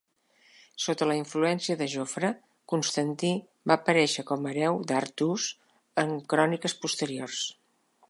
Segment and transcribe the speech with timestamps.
[0.85, 2.31] Sota la influència de Jofre,
[2.73, 3.31] Constantí
[3.73, 5.49] va aparèixer com hereu d'Artús
[6.07, 7.49] en cròniques posteriors.